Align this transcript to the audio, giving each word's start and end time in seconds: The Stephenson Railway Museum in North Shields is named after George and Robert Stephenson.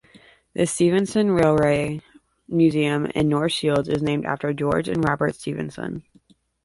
The 0.55 0.65
Stephenson 0.65 1.29
Railway 1.29 2.01
Museum 2.47 3.05
in 3.13 3.29
North 3.29 3.51
Shields 3.51 3.87
is 3.87 4.01
named 4.01 4.25
after 4.25 4.51
George 4.51 4.89
and 4.89 5.03
Robert 5.07 5.35
Stephenson. 5.35 6.01